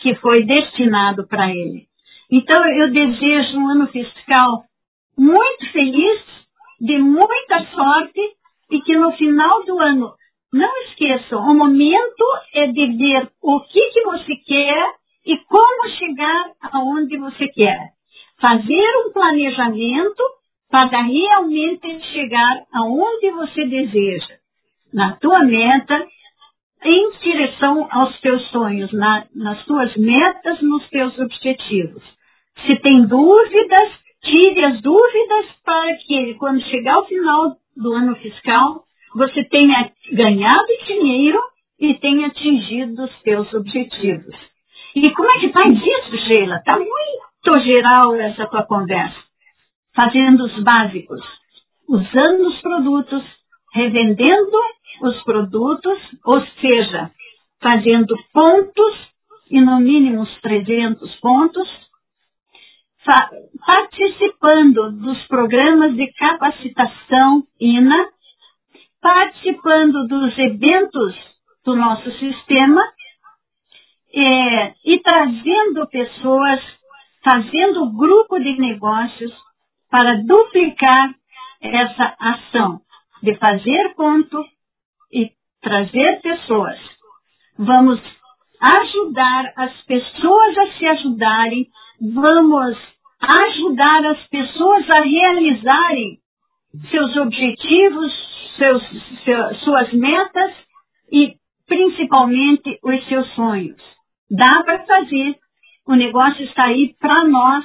que 0.00 0.14
foi 0.16 0.44
destinado 0.44 1.26
para 1.26 1.50
ele. 1.50 1.86
Então 2.30 2.66
eu 2.66 2.90
desejo 2.92 3.58
um 3.58 3.68
ano 3.68 3.86
fiscal 3.88 4.64
muito 5.16 5.70
feliz, 5.72 6.20
de 6.80 6.98
muita 6.98 7.64
sorte 7.74 8.20
e 8.70 8.80
que 8.80 8.96
no 8.96 9.12
final 9.12 9.64
do 9.64 9.78
ano, 9.78 10.12
não 10.52 10.70
esqueçam, 10.86 11.40
o 11.40 11.54
momento 11.54 12.24
é 12.54 12.66
de 12.66 12.86
ver 12.96 13.30
o 13.40 13.60
que, 13.60 13.90
que 13.90 14.02
você 14.02 14.36
quer 14.36 14.94
e 15.24 15.36
como 15.38 15.88
chegar 15.96 16.52
aonde 16.72 17.16
você 17.16 17.48
quer 17.48 17.92
fazer 18.42 19.06
um 19.06 19.12
planejamento 19.12 20.22
para 20.68 21.02
realmente 21.02 22.02
chegar 22.12 22.64
aonde 22.74 23.30
você 23.30 23.64
deseja, 23.66 24.34
na 24.92 25.16
tua 25.16 25.44
meta, 25.44 26.04
em 26.84 27.10
direção 27.22 27.88
aos 27.90 28.20
teus 28.20 28.42
sonhos, 28.50 28.92
na, 28.92 29.26
nas 29.34 29.64
tuas 29.64 29.94
metas, 29.96 30.60
nos 30.62 30.88
teus 30.88 31.16
objetivos. 31.18 32.02
Se 32.66 32.76
tem 32.76 33.06
dúvidas, 33.06 33.90
tire 34.24 34.64
as 34.64 34.80
dúvidas 34.80 35.46
para 35.64 35.96
que, 36.06 36.34
quando 36.34 36.60
chegar 36.62 36.96
ao 36.96 37.06
final 37.06 37.56
do 37.76 37.92
ano 37.92 38.14
fiscal, 38.16 38.84
você 39.14 39.44
tenha 39.44 39.90
ganhado 40.12 40.66
dinheiro 40.86 41.40
e 41.78 41.94
tenha 41.94 42.28
atingido 42.28 43.04
os 43.04 43.22
teus 43.22 43.52
objetivos. 43.54 44.36
E 44.94 45.10
como 45.12 45.30
é 45.30 45.40
que 45.40 45.52
faz 45.52 45.72
isso, 45.72 46.26
Sheila? 46.26 46.56
Está 46.56 46.78
muito 46.78 47.64
geral 47.64 48.14
essa 48.16 48.46
tua 48.46 48.62
conversa. 48.64 49.16
Fazendo 49.94 50.44
os 50.44 50.62
básicos, 50.62 51.20
usando 51.88 52.48
os 52.48 52.60
produtos, 52.60 53.22
revendendo 53.72 54.58
os 55.02 55.22
produtos, 55.24 55.98
ou 56.24 56.40
seja, 56.60 57.10
fazendo 57.60 58.14
pontos, 58.32 59.12
e 59.50 59.60
no 59.60 59.80
mínimo 59.80 60.22
uns 60.22 60.40
300 60.40 61.14
pontos, 61.20 61.68
participando 63.66 64.92
dos 64.92 65.26
programas 65.26 65.94
de 65.96 66.06
capacitação 66.12 67.42
INA, 67.60 68.08
participando 69.00 70.06
dos 70.06 70.38
eventos 70.38 71.14
do 71.64 71.74
nosso 71.74 72.10
sistema 72.18 72.80
é, 74.14 74.74
e 74.84 75.00
trazendo 75.00 75.86
pessoas 75.88 76.60
fazendo 77.24 77.92
grupo 77.92 78.38
de 78.38 78.58
negócios 78.58 79.32
para 79.90 80.22
duplicar 80.22 81.14
essa 81.60 82.16
ação 82.18 82.80
de 83.22 83.34
fazer 83.36 83.94
ponto 83.94 84.44
e 85.12 85.30
trazer 85.62 86.20
pessoas. 86.22 86.78
Vamos 87.58 88.00
ajudar 88.60 89.52
as 89.56 89.82
pessoas 89.82 90.58
a 90.58 90.72
se 90.78 90.86
ajudarem, 90.86 91.66
vamos 92.00 92.76
ajudar 93.20 94.06
as 94.06 94.26
pessoas 94.28 94.84
a 94.90 95.02
realizarem 95.02 96.18
seus 96.90 97.16
objetivos, 97.16 98.12
seus, 98.56 98.82
suas 99.64 99.92
metas 99.92 100.52
e 101.10 101.34
principalmente 101.66 102.78
os 102.82 103.08
seus 103.08 103.28
sonhos. 103.34 103.80
Dá 104.30 104.62
para 104.64 104.84
fazer. 104.84 105.36
O 105.86 105.94
negócio 105.94 106.44
está 106.44 106.64
aí 106.64 106.94
para 106.98 107.24
nós. 107.28 107.64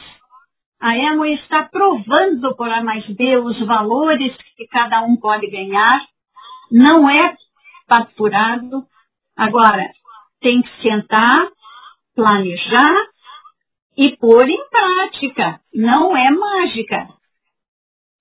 A 0.80 0.96
Emo 0.96 1.26
está 1.26 1.64
provando 1.64 2.56
por 2.56 2.70
A 2.70 2.84
mais 2.84 3.06
B 3.08 3.38
os 3.38 3.60
valores 3.66 4.36
que 4.56 4.68
cada 4.68 5.02
um 5.02 5.18
pode 5.18 5.48
ganhar. 5.50 6.06
Não 6.72 7.10
é 7.10 7.36
faturado. 7.88 8.84
Agora, 9.36 9.90
tem 10.40 10.62
que 10.62 10.82
sentar, 10.82 11.48
planejar 12.16 13.08
e 13.98 14.16
pôr 14.18 14.48
em 14.48 14.70
prática. 14.70 15.60
Não 15.74 16.16
é 16.16 16.30
mágica. 16.30 17.08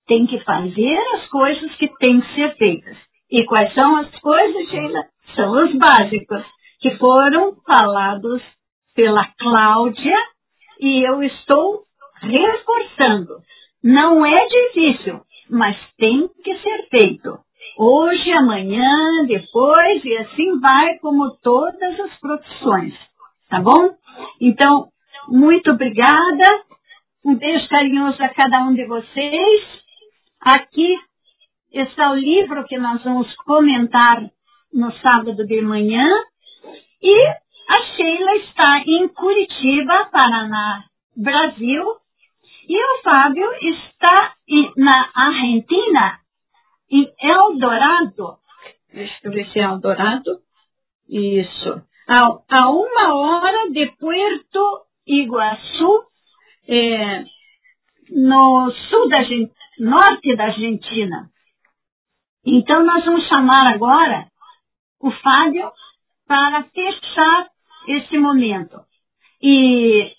Tem 0.07 0.25
que 0.25 0.39
fazer 0.43 0.97
as 1.15 1.27
coisas 1.27 1.75
que 1.75 1.87
têm 1.99 2.21
que 2.21 2.35
ser 2.35 2.55
feitas. 2.57 2.97
E 3.29 3.45
quais 3.45 3.73
são 3.73 3.97
as 3.97 4.09
coisas, 4.19 4.69
Sheila? 4.69 5.03
São 5.35 5.51
os 5.63 5.75
básicos, 5.75 6.43
que 6.79 6.95
foram 6.97 7.55
falados 7.67 8.41
pela 8.95 9.27
Cláudia 9.37 10.17
e 10.79 11.07
eu 11.07 11.21
estou 11.21 11.86
reforçando. 12.21 13.37
Não 13.83 14.25
é 14.25 14.47
difícil, 14.47 15.21
mas 15.49 15.77
tem 15.97 16.27
que 16.43 16.57
ser 16.59 16.87
feito. 16.89 17.39
Hoje, 17.77 18.31
amanhã, 18.31 19.25
depois, 19.27 20.03
e 20.03 20.17
assim 20.17 20.59
vai 20.59 20.97
como 20.99 21.37
todas 21.43 21.99
as 21.99 22.19
profissões. 22.19 22.93
Tá 23.49 23.61
bom? 23.61 23.95
Então, 24.41 24.87
muito 25.27 25.71
obrigada. 25.71 26.63
Um 27.23 27.35
beijo 27.35 27.67
carinhoso 27.69 28.21
a 28.23 28.29
cada 28.29 28.63
um 28.63 28.73
de 28.73 28.85
vocês. 28.85 29.61
Aqui 30.41 30.97
está 31.71 32.11
o 32.11 32.15
livro 32.15 32.65
que 32.65 32.77
nós 32.77 33.03
vamos 33.03 33.33
comentar 33.45 34.23
no 34.73 34.91
sábado 34.93 35.45
de 35.45 35.61
manhã. 35.61 36.07
E 37.01 37.27
a 37.69 37.81
Sheila 37.95 38.35
está 38.37 38.83
em 38.85 39.07
Curitiba, 39.09 40.09
Paraná, 40.11 40.83
Brasil. 41.15 41.83
E 42.67 42.77
o 42.77 43.01
Fábio 43.01 43.49
está 43.61 44.35
na 44.75 45.09
Argentina, 45.15 46.19
em 46.91 47.09
Eldorado. 47.21 48.37
Deixa 48.93 49.15
eu 49.23 49.31
ver 49.31 49.49
se 49.51 49.59
é 49.59 49.63
Eldorado. 49.63 50.41
Isso. 51.07 51.81
A, 52.09 52.57
a 52.57 52.69
uma 52.69 53.15
hora 53.15 53.71
de 53.71 53.85
Puerto 53.97 54.85
Iguaçu, 55.07 56.03
é, 56.67 57.23
no 58.09 58.71
sul 58.89 59.07
da 59.07 59.19
norte 59.79 60.35
da 60.35 60.45
Argentina. 60.45 61.29
Então 62.45 62.83
nós 62.85 63.05
vamos 63.05 63.27
chamar 63.27 63.73
agora 63.73 64.27
o 64.99 65.11
Fábio 65.11 65.71
para 66.27 66.63
fechar 66.63 67.47
esse 67.87 68.17
momento. 68.17 68.81
E 69.41 70.16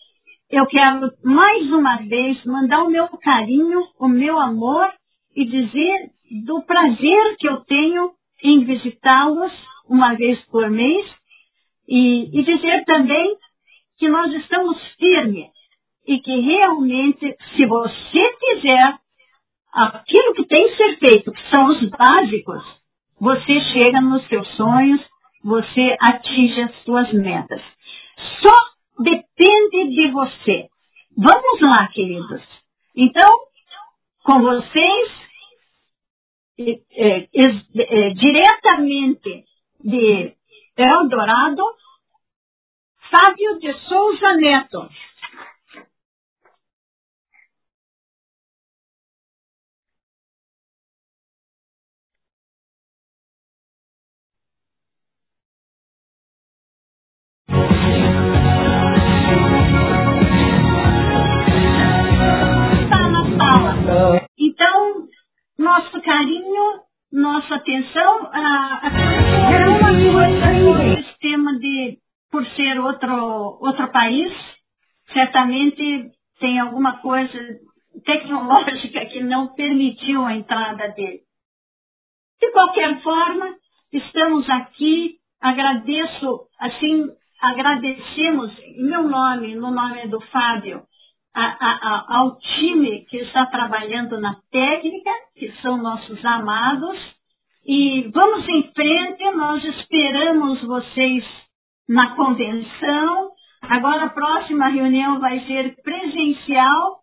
eu 0.50 0.66
quero 0.66 1.12
mais 1.22 1.70
uma 1.72 1.96
vez 1.98 2.42
mandar 2.44 2.82
o 2.82 2.90
meu 2.90 3.06
carinho, 3.18 3.86
o 3.98 4.08
meu 4.08 4.38
amor 4.38 4.90
e 5.36 5.44
dizer 5.44 6.10
do 6.44 6.62
prazer 6.62 7.36
que 7.38 7.48
eu 7.48 7.60
tenho 7.64 8.12
em 8.42 8.64
visitá-los 8.64 9.52
uma 9.88 10.14
vez 10.14 10.38
por 10.46 10.70
mês 10.70 11.06
e, 11.86 12.38
e 12.38 12.44
dizer 12.44 12.84
também 12.84 13.36
que 13.98 14.08
nós 14.08 14.32
estamos 14.34 14.78
firmes 14.98 15.50
e 16.06 16.18
que 16.20 16.40
realmente, 16.40 17.36
se 17.54 17.66
você 17.66 18.36
fizer 18.40 18.98
aquilo 19.72 20.34
que 20.34 20.46
tem 20.46 20.68
que 20.70 20.76
ser 20.76 20.98
feito, 20.98 21.32
que 21.32 21.50
são 21.54 21.66
os 21.66 21.90
básicos, 21.90 22.62
você 23.20 23.60
chega 23.72 24.00
nos 24.00 24.26
seus 24.28 24.48
sonhos, 24.56 25.00
você 25.44 25.96
atinge 26.00 26.62
as 26.62 26.74
suas 26.84 27.12
metas. 27.12 27.60
De 29.86 30.10
você. 30.10 30.68
Vamos 31.16 31.60
lá, 31.62 31.88
queridos. 31.88 32.42
Então, 32.94 33.28
com 34.24 34.40
vocês, 34.40 35.10
é, 36.58 37.28
é, 37.32 38.10
diretamente 38.14 39.44
de 39.82 40.34
Eldorado, 40.76 41.62
Fábio 43.10 43.58
de 43.58 43.72
Souza 43.88 44.36
Neto. 44.36 44.88
Então, 64.58 65.06
nosso 65.56 66.02
carinho, 66.02 66.80
nossa 67.12 67.54
atenção, 67.54 68.28
a, 68.32 68.80
o 70.66 70.96
sistema 70.96 71.56
de 71.60 71.98
por 72.28 72.44
ser 72.44 72.80
outro, 72.80 73.58
outro 73.60 73.88
país, 73.92 74.32
certamente 75.12 76.10
tem 76.40 76.58
alguma 76.58 76.98
coisa 76.98 77.38
tecnológica 78.04 79.06
que 79.06 79.22
não 79.22 79.54
permitiu 79.54 80.24
a 80.24 80.34
entrada 80.34 80.88
dele. 80.88 81.20
De 82.40 82.50
qualquer 82.50 83.00
forma, 83.00 83.54
estamos 83.92 84.50
aqui, 84.50 85.18
agradeço, 85.40 86.48
assim, 86.58 87.06
agradecemos 87.40 88.58
em 88.58 88.82
meu 88.82 89.04
nome, 89.04 89.54
no 89.54 89.70
nome 89.70 90.08
do 90.08 90.20
Fábio, 90.32 90.82
a, 91.40 91.68
a, 91.70 92.18
ao 92.18 92.38
time 92.38 93.04
que 93.06 93.18
está 93.18 93.46
trabalhando 93.46 94.20
na 94.20 94.36
técnica, 94.50 95.10
que 95.36 95.52
são 95.62 95.76
nossos 95.78 96.24
amados, 96.24 96.98
e 97.66 98.10
vamos 98.14 98.48
em 98.48 98.72
frente, 98.72 99.30
nós 99.32 99.62
esperamos 99.62 100.62
vocês 100.62 101.24
na 101.88 102.16
convenção. 102.16 103.30
Agora 103.62 104.04
a 104.04 104.10
próxima 104.10 104.68
reunião 104.68 105.20
vai 105.20 105.40
ser 105.46 105.76
presencial 105.82 107.00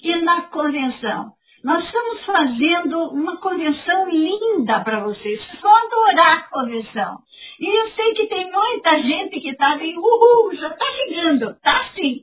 e 0.00 0.16
na 0.22 0.42
convenção. 0.42 1.32
Nós 1.64 1.82
estamos 1.82 2.24
fazendo 2.26 2.98
uma 3.14 3.38
convenção 3.38 4.10
linda 4.10 4.80
para 4.80 5.00
vocês. 5.00 5.40
Vão 5.62 5.74
adorar 5.74 6.36
a 6.36 6.50
convenção. 6.50 7.16
E 7.58 7.66
eu 7.66 7.90
sei 7.92 8.12
que 8.12 8.26
tem 8.26 8.52
muita 8.52 9.02
gente 9.02 9.40
que 9.40 9.48
está 9.48 9.72
aí, 9.72 9.96
uhul, 9.96 10.54
já 10.54 10.68
está 10.68 10.84
chegando. 10.84 11.50
Está 11.52 11.88
sim. 11.94 12.20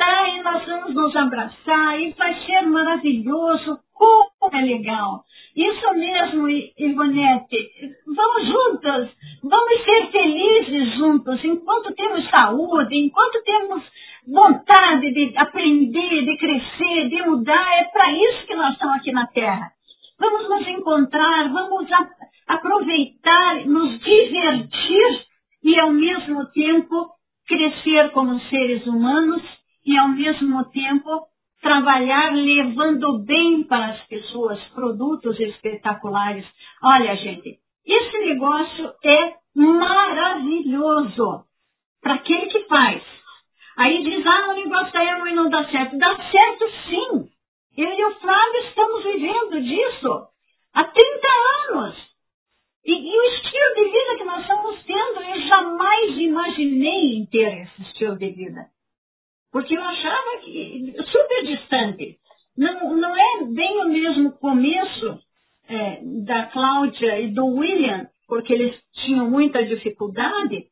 Tá, 0.00 0.28
e 0.30 0.42
nós 0.42 0.64
vamos 0.64 0.94
nos 0.94 1.14
abraçar 1.14 2.00
e 2.00 2.14
vai 2.16 2.34
ser 2.46 2.62
maravilhoso. 2.62 3.78
Como 3.92 4.56
é 4.56 4.62
legal. 4.62 5.24
Isso 5.54 5.92
mesmo, 5.92 6.48
Ivonete. 6.48 7.70
Vamos 8.06 8.46
juntas, 8.46 9.10
vamos 9.42 9.84
ser 9.84 10.10
felizes 10.10 10.94
juntos, 10.94 11.44
enquanto 11.44 11.94
temos 11.94 12.30
saúde, 12.30 12.96
enquanto 12.96 13.42
temos 13.44 13.82
vontade 14.26 15.12
de 15.12 15.36
aprender, 15.36 16.24
de 16.24 16.36
crescer, 16.38 17.08
de 17.10 17.22
mudar. 17.26 17.80
É 17.80 17.84
para 17.84 18.10
isso 18.10 18.46
que 18.46 18.54
nós 18.54 18.72
estamos 18.72 18.96
aqui 18.96 19.12
na 19.12 19.26
Terra. 19.26 19.70
Vamos 20.18 20.48
nos 20.48 20.66
encontrar, 20.66 21.52
vamos 21.52 21.86
aproveitar, 22.48 23.66
nos 23.66 24.00
divertir 24.00 25.26
e, 25.62 25.78
ao 25.78 25.92
mesmo 25.92 26.46
tempo, 26.52 27.06
crescer 27.46 28.12
como 28.12 28.40
seres 28.48 28.86
humanos 28.86 29.59
e, 29.84 29.96
ao 29.96 30.08
mesmo 30.08 30.64
tempo, 30.70 31.26
trabalhar 31.60 32.32
levando 32.34 33.18
bem 33.24 33.64
para 33.64 33.86
as 33.92 34.00
pessoas 34.06 34.58
produtos 34.74 35.38
espetaculares. 35.38 36.46
Olha, 36.82 37.14
gente, 37.16 37.58
esse 37.86 38.18
negócio 38.18 38.92
é 39.04 39.34
maravilhoso 39.54 41.44
para 42.02 42.14
aquele 42.14 42.46
que 42.46 42.64
faz. 42.64 43.02
Aí 43.76 44.02
diz, 44.02 44.26
ah, 44.26 44.50
o 44.50 44.54
negócio 44.54 44.92
da 44.92 45.04
Emma 45.04 45.30
não 45.32 45.48
dá 45.48 45.68
certo. 45.70 45.96
Dá 45.98 46.16
certo 46.30 46.70
sim. 46.88 47.30
Eu 47.76 47.92
e 47.92 48.04
o 48.04 48.14
Flávio 48.20 48.60
estamos 48.68 49.04
vivendo 49.04 49.60
disso 49.62 50.26
há 50.74 50.84
30 50.84 51.28
anos. 51.70 51.96
E, 52.84 52.92
e, 52.92 53.18
o 53.18 53.22
estilo 53.34 53.74
de 53.74 53.84
vida 53.84 54.16
que 54.18 54.24
nós 54.24 54.40
estamos 54.40 54.82
tendo, 54.84 55.20
eu 55.22 55.40
jamais 55.42 56.18
imaginei 56.18 57.14
em 57.16 57.26
ter 57.26 57.62
esse 57.62 57.82
estilo 57.82 58.16
de 58.16 58.30
vida. 58.30 58.66
Porque 59.52 59.76
eu 59.76 59.82
achava 59.82 60.38
que 60.44 60.94
super 61.10 61.46
distante. 61.46 62.18
Não, 62.56 62.96
não 62.96 63.16
é 63.16 63.44
bem 63.54 63.84
o 63.84 63.88
mesmo 63.88 64.32
começo 64.32 65.18
é, 65.68 66.00
da 66.24 66.46
Cláudia 66.46 67.20
e 67.20 67.32
do 67.32 67.46
William, 67.46 68.08
porque 68.28 68.52
eles 68.52 68.76
tinham 69.04 69.30
muita 69.30 69.64
dificuldade 69.64 70.66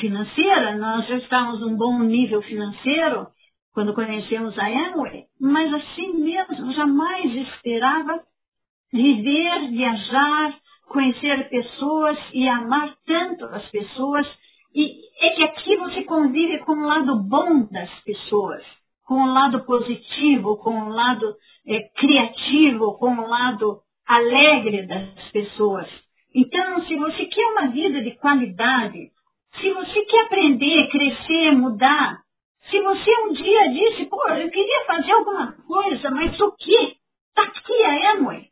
financeira, 0.00 0.76
nós 0.76 1.06
já 1.06 1.16
estávamos 1.18 1.60
num 1.60 1.76
bom 1.76 1.98
nível 2.00 2.40
financeiro, 2.42 3.26
quando 3.74 3.94
conhecemos 3.94 4.58
a 4.58 4.66
Amway, 4.66 5.24
mas 5.40 5.72
assim 5.74 6.14
mesmo 6.14 6.72
jamais 6.72 7.34
esperava 7.48 8.22
viver, 8.92 9.70
viajar, 9.70 10.58
conhecer 10.88 11.48
pessoas 11.48 12.18
e 12.32 12.46
amar 12.48 12.94
tanto 13.06 13.44
as 13.46 13.64
pessoas. 13.70 14.26
E 14.74 15.02
é 15.20 15.30
que 15.30 15.44
aqui 15.44 15.76
você 15.76 16.02
convive 16.04 16.58
com 16.60 16.72
o 16.72 16.86
lado 16.86 17.16
bom 17.22 17.66
das 17.70 17.90
pessoas, 18.00 18.62
com 19.06 19.14
o 19.14 19.32
lado 19.32 19.64
positivo, 19.64 20.56
com 20.56 20.70
o 20.70 20.88
lado 20.88 21.34
é, 21.66 21.80
criativo, 21.96 22.96
com 22.98 23.14
o 23.14 23.28
lado 23.28 23.80
alegre 24.06 24.86
das 24.86 25.30
pessoas. 25.30 25.88
Então, 26.34 26.84
se 26.86 26.96
você 26.96 27.26
quer 27.26 27.46
uma 27.52 27.68
vida 27.68 28.00
de 28.02 28.12
qualidade, 28.12 29.10
se 29.60 29.72
você 29.72 30.04
quer 30.06 30.24
aprender, 30.24 30.88
crescer, 30.88 31.52
mudar, 31.52 32.22
se 32.70 32.80
você 32.80 33.10
um 33.24 33.32
dia 33.32 33.68
disse, 33.68 34.06
pô, 34.06 34.26
eu 34.28 34.50
queria 34.50 34.84
fazer 34.86 35.12
alguma 35.12 35.52
coisa, 35.66 36.10
mas 36.10 36.40
o 36.40 36.52
quê? 36.52 36.96
Está 37.28 37.42
aqui 37.42 37.82
a 37.84 38.12
Amway. 38.12 38.46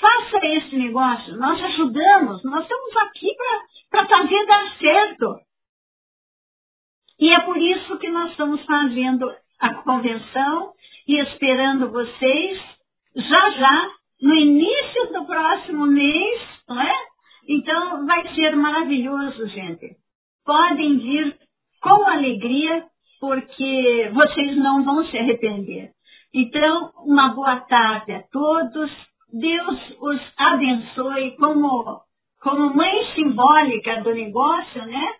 Faça 0.00 0.46
esse 0.46 0.76
negócio. 0.76 1.36
Nós 1.36 1.62
ajudamos. 1.62 2.42
Nós 2.44 2.62
estamos 2.62 2.96
aqui 2.96 3.34
para 3.36 3.60
fazer 3.90 4.46
dar 4.46 4.78
certo. 4.78 5.36
E 7.18 7.32
é 7.32 7.40
por 7.40 7.56
isso 7.56 7.98
que 7.98 8.08
nós 8.08 8.30
estamos 8.30 8.64
fazendo 8.64 9.30
a 9.60 9.74
convenção 9.82 10.72
e 11.06 11.20
esperando 11.20 11.90
vocês 11.90 12.58
já 13.14 13.50
já, 13.50 13.90
no 14.22 14.34
início 14.34 15.12
do 15.12 15.26
próximo 15.26 15.86
mês, 15.86 16.40
não 16.68 16.80
é? 16.80 16.94
Então 17.48 18.06
vai 18.06 18.34
ser 18.34 18.54
maravilhoso, 18.56 19.46
gente. 19.48 19.96
Podem 20.44 20.98
vir 20.98 21.36
com 21.82 22.06
alegria, 22.08 22.84
porque 23.20 24.10
vocês 24.14 24.56
não 24.56 24.84
vão 24.84 25.04
se 25.06 25.18
arrepender. 25.18 25.90
Então, 26.32 26.92
uma 27.04 27.34
boa 27.34 27.60
tarde 27.60 28.12
a 28.12 28.22
todos. 28.30 28.90
Deus 29.32 29.96
os 30.00 30.20
abençoe 30.36 31.36
como, 31.36 32.00
como 32.40 32.74
mãe 32.74 33.14
simbólica 33.14 34.02
do 34.02 34.14
negócio, 34.14 34.84
né? 34.86 35.12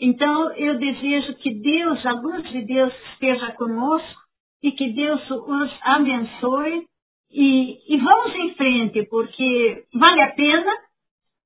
Então, 0.00 0.52
eu 0.52 0.78
desejo 0.78 1.34
que 1.38 1.54
Deus, 1.54 2.06
a 2.06 2.12
luz 2.12 2.48
de 2.50 2.62
Deus, 2.62 2.92
esteja 3.12 3.52
conosco 3.52 4.20
e 4.62 4.70
que 4.72 4.90
Deus 4.92 5.20
os 5.30 5.70
abençoe. 5.82 6.86
E, 7.30 7.94
e 7.94 7.96
vamos 7.98 8.34
em 8.36 8.54
frente, 8.54 9.06
porque 9.10 9.84
vale 9.94 10.22
a 10.22 10.32
pena. 10.34 10.72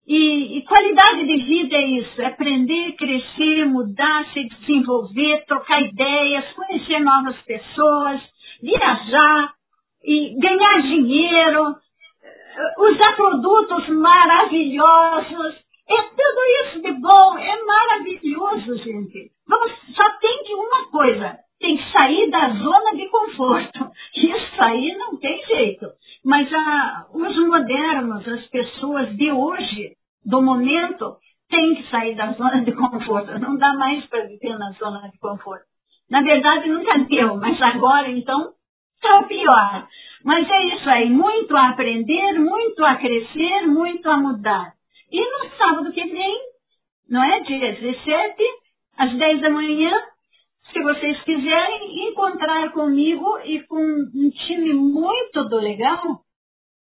E, 0.07 0.59
e, 0.59 0.63
qualidade 0.65 1.27
de 1.27 1.45
vida 1.45 1.77
é 1.77 1.87
isso, 1.87 2.21
é 2.21 2.27
aprender, 2.27 2.93
crescer, 2.97 3.65
mudar, 3.67 4.27
se 4.33 4.49
desenvolver, 4.49 5.45
trocar 5.47 5.81
ideias, 5.81 6.53
conhecer 6.55 6.99
novas 6.99 7.41
pessoas, 7.43 8.21
viajar 8.61 9.55
e 10.05 10.37
ganhar 10.41 10.83
dinheiro, 10.83 11.77
usar 12.79 13.17
produtos 13.17 13.89
maravilhosos. 13.89 15.63
É 15.89 16.03
tudo 16.03 16.41
isso 16.65 16.83
de 16.83 16.93
bom, 17.01 17.39
é 17.39 17.63
maravilhoso, 17.65 18.77
gente. 18.79 19.31
Vamos, 19.49 19.73
só 19.95 20.11
tem 20.21 20.45
que 20.45 20.55
uma 20.55 20.91
coisa, 20.91 21.39
tem 21.61 21.77
que 21.77 21.93
sair 21.93 22.31
da 22.31 22.49
zona 22.51 22.93
de 22.95 23.09
conforto. 23.09 23.91
Isso 24.17 24.63
aí 24.63 24.95
não 24.97 25.19
tem 25.19 25.45
jeito. 25.47 25.87
Mas 26.25 26.53
a, 26.53 27.07
os 27.13 27.37
modernos, 27.47 28.27
as 28.27 28.47
pessoas 28.47 29.15
de 29.17 29.33
hoje, 29.33 29.93
do 30.25 30.41
momento, 30.41 31.17
têm 31.51 31.75
que 31.75 31.91
sair 31.91 32.15
da 32.15 32.33
zona 32.39 32.65
de 32.65 32.73
conforto. 32.73 33.39
Não 33.39 33.57
dá 33.57 33.75
mais 33.75 34.07
para 34.07 34.27
viver 34.27 34.57
na 34.59 34.71
zona 34.73 35.09
de 35.11 35.19
conforto. 35.19 35.65
Na 36.11 36.23
verdade, 36.23 36.69
nunca 36.69 36.99
deu, 36.99 37.37
mas 37.37 37.61
agora, 37.61 38.11
então, 38.11 38.53
está 38.97 39.23
pior. 39.25 39.89
Mas 40.25 40.49
é 40.49 40.65
isso 40.75 40.89
aí, 40.89 41.11
muito 41.11 41.57
a 41.57 41.71
aprender, 41.71 42.39
muito 42.39 42.85
a 42.85 42.97
crescer, 42.97 43.67
muito 43.67 44.09
a 44.09 44.17
mudar. 44.17 44.73
E 45.11 45.21
no 45.21 45.51
sábado 45.57 45.93
que 45.93 46.05
vem, 46.05 46.41
não 47.09 47.23
é? 47.23 47.41
Dia 47.41 47.73
17, 47.75 48.43
às 48.99 49.13
10 49.17 49.41
da 49.41 49.51
manhã, 49.51 49.93
se 50.73 50.83
vocês 50.83 51.21
quiserem 51.23 52.09
encontrar 52.09 52.73
comigo 52.73 53.39
e 53.45 53.63
com 53.65 53.77
um 53.77 54.31
time 54.47 54.73
muito 54.73 55.45
do 55.49 55.57
legal, 55.57 56.21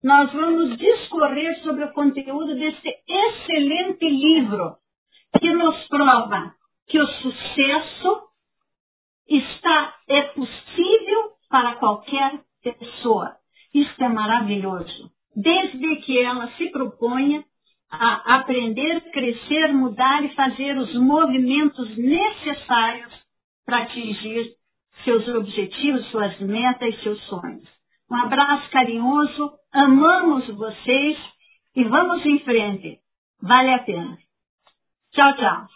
nós 0.03 0.33
vamos 0.33 0.77
discorrer 0.79 1.63
sobre 1.63 1.85
o 1.85 1.93
conteúdo 1.93 2.55
desse 2.55 2.89
excelente 3.09 4.09
livro 4.09 4.77
que 5.39 5.53
nos 5.53 5.87
prova 5.89 6.55
que 6.89 6.99
o 6.99 7.07
sucesso 7.07 8.23
está 9.29 9.95
é 10.09 10.23
possível 10.23 11.33
para 11.49 11.75
qualquer 11.77 12.41
pessoa. 12.75 13.37
Isso 13.75 14.03
é 14.03 14.09
maravilhoso. 14.09 15.11
Desde 15.35 15.97
que 15.97 16.19
ela 16.19 16.49
se 16.57 16.71
proponha 16.71 17.45
a 17.91 18.37
aprender, 18.37 19.01
crescer, 19.13 19.73
mudar 19.73 20.25
e 20.25 20.35
fazer 20.35 20.77
os 20.77 20.95
movimentos 20.95 21.97
necessários 21.97 23.13
para 23.65 23.83
atingir 23.83 24.55
seus 25.05 25.29
objetivos, 25.29 26.07
suas 26.11 26.39
metas 26.41 26.95
e 26.95 27.03
seus 27.03 27.21
sonhos. 27.27 27.69
Um 28.11 28.17
abraço 28.17 28.71
carinhoso, 28.71 29.53
amamos 29.73 30.47
vocês 30.49 31.19
e 31.75 31.85
vamos 31.85 32.25
em 32.25 32.39
frente. 32.41 32.99
Vale 33.43 33.75
a 33.75 33.79
pena. 33.81 34.17
Tchau, 35.13 35.37
tchau. 35.37 35.67